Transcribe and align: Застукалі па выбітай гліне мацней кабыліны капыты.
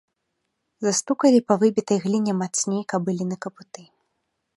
Застукалі 0.85 1.39
па 1.51 1.57
выбітай 1.63 1.97
гліне 2.05 2.33
мацней 2.41 2.81
кабыліны 2.95 3.35
капыты. 3.47 3.81